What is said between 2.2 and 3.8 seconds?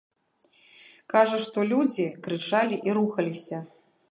крычалі і рухаліся.